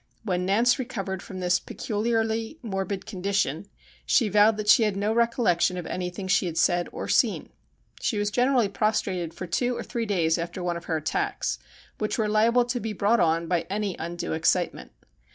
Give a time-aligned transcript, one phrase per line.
[0.23, 3.67] When Nance recovered from this peculiarly morbid condition
[4.03, 7.49] she vowed that she had no recollection of anything she had said or seen.
[8.01, 11.59] She was generally prostrated for two or three days after one of her attacks,
[11.99, 14.91] which were liable to be brought on by any undue excitement.